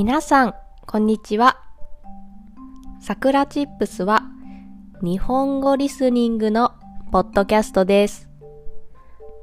[0.00, 0.54] 皆さん、
[0.86, 1.58] こんにちは。
[3.02, 4.22] さくらチップスは
[5.02, 6.72] 日本語リスニングの
[7.12, 8.26] ポッドキャストです。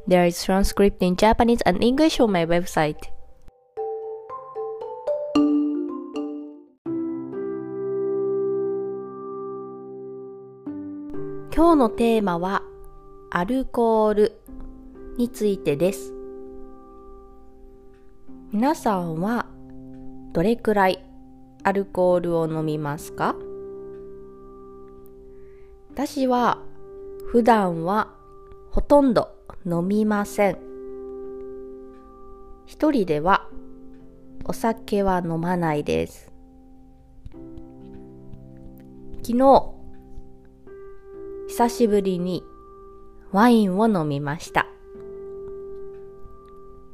[0.07, 2.95] There is transcript in Japanese and English on my website.
[11.55, 12.63] 今日のテーマは
[13.29, 14.41] アルコール
[15.19, 16.15] についてです。
[18.51, 19.45] 皆さんは
[20.37, 21.03] どれくらい
[21.63, 23.35] アルコールを飲みますか？
[25.89, 26.59] 私は
[27.25, 28.13] 普段は
[28.69, 29.31] ほとんど
[29.65, 30.59] 飲みません。
[32.67, 33.47] 一人では
[34.45, 36.31] お酒は飲まないです。
[39.23, 39.73] 昨日、
[41.47, 42.43] 久しぶりに
[43.31, 44.67] ワインを飲みました。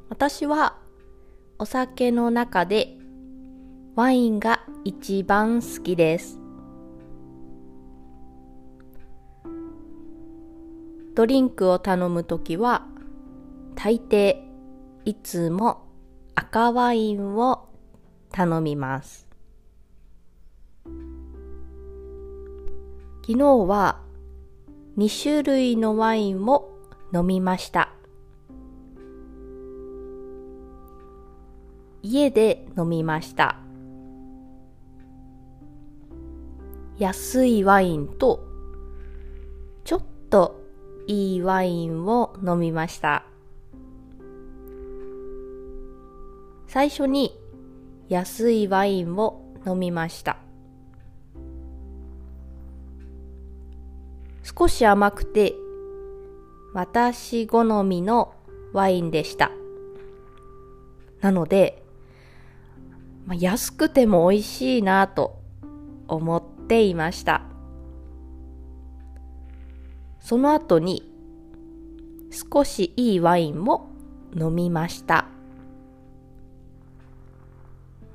[0.08, 0.78] 私は
[1.60, 3.00] お酒の中で
[3.96, 6.40] ワインが一番好きです。
[11.14, 12.88] ドリンクを頼むときは
[13.76, 14.38] 大抵
[15.06, 15.86] いつも
[16.34, 17.70] 赤ワインを
[18.32, 19.28] 頼みます。
[23.22, 24.02] 昨日は
[24.98, 26.68] 2種類のワインを
[27.14, 27.94] 飲みました。
[32.02, 33.63] 家で飲みました。
[37.04, 38.48] 安いワインと
[39.84, 40.62] ちょっと
[41.06, 43.26] いいワインを飲みました。
[46.66, 47.38] 最初に
[48.08, 50.38] 安いワインを飲みました。
[54.44, 55.56] 少し甘くて
[56.74, 58.34] 私好みの
[58.72, 59.52] ワインでした。
[61.20, 61.84] なので、
[63.26, 65.43] まあ、安くても美味しいなと
[66.08, 67.44] 思っていました。
[70.20, 71.04] その後に
[72.32, 73.90] 少しいいワインも
[74.36, 75.28] 飲みました。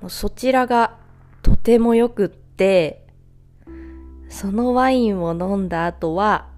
[0.09, 0.97] そちらが
[1.43, 3.07] とてもよくって、
[4.29, 6.49] そのワインを飲んだ後は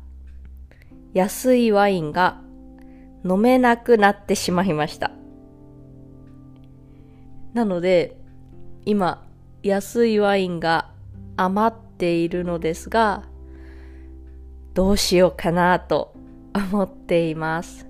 [1.15, 2.41] 安いワインが
[3.25, 5.11] 飲めなくなってしまいました。
[7.53, 8.17] なので、
[8.85, 9.27] 今、
[9.63, 10.90] 安いワインが
[11.43, 13.25] 余っているのですが、
[14.75, 16.15] どうしようかなと
[16.55, 17.87] 思っています。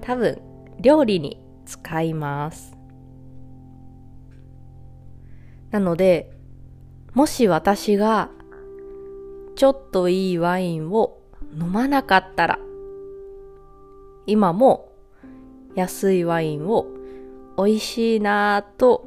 [0.00, 0.40] 多分、
[0.80, 2.76] 料理に使います。
[5.70, 6.32] なので、
[7.12, 8.30] もし私が
[9.54, 11.20] ちょっといいワインを
[11.52, 12.58] 飲まなかったら、
[14.26, 14.92] 今も
[15.74, 16.86] 安いワインを
[17.58, 19.06] 美味しいなぁと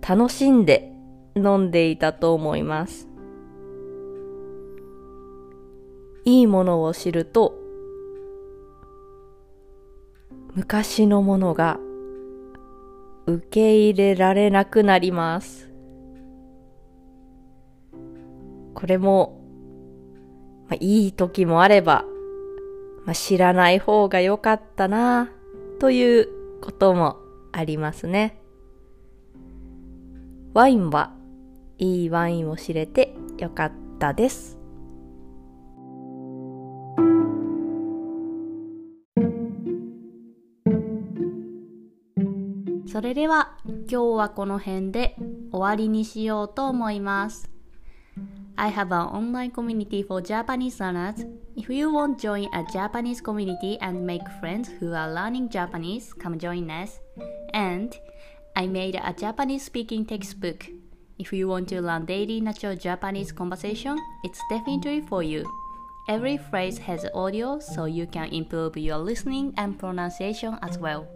[0.00, 0.97] 楽しんで
[1.36, 3.08] 飲んでいたと思います。
[6.24, 7.54] いいものを知ると
[10.54, 11.78] 昔のものが
[13.26, 15.70] 受け入れられなくなります。
[18.74, 19.40] これも、
[20.68, 22.04] まあ、いい時もあれば、
[23.04, 25.30] まあ、知らない方が良かったな
[25.78, 26.28] という
[26.60, 27.18] ことも
[27.52, 28.40] ありますね。
[30.54, 31.17] ワインは
[31.78, 34.58] いいワインを知れてよかったです。
[42.90, 45.14] それでは今日はこの辺で
[45.52, 47.48] 終わりにしようと思います。
[48.56, 51.24] I have an online community for Japanese learners.
[51.54, 56.12] If you want to join a Japanese community and make friends who are learning Japanese,
[56.12, 56.98] come join us.
[57.52, 57.94] And
[58.56, 60.66] I made a Japanese speaking textbook.
[61.19, 65.45] If you want to learn daily natural Japanese conversation, it's definitely for you.
[66.09, 71.07] Every phrase has audio so you can improve your listening and pronunciation as well.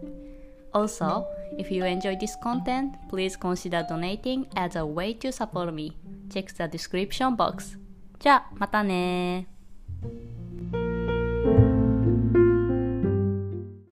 [0.72, 1.26] Also,
[1.58, 5.96] if you enjoy this content, please consider donating as a way to support me.
[6.30, 7.78] Check the description box.
[8.18, 9.46] じゃあ、またね